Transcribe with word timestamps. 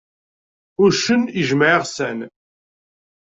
Uccen 0.83 1.21
ijemmeɛ 1.39 1.69
iɣessan. 1.75 2.19